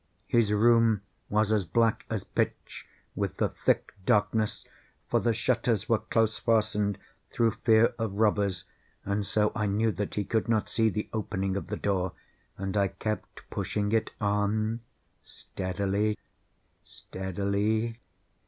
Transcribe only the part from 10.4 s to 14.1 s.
not see the opening of the door, and I kept pushing it